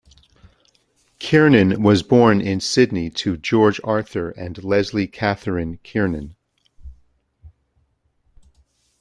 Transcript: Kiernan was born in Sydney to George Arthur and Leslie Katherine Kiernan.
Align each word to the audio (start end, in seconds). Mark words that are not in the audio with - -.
Kiernan 1.19 1.83
was 1.83 2.01
born 2.01 2.41
in 2.41 2.59
Sydney 2.59 3.11
to 3.11 3.37
George 3.37 3.79
Arthur 3.83 4.31
and 4.31 4.63
Leslie 4.63 5.05
Katherine 5.05 5.77
Kiernan. 5.83 6.35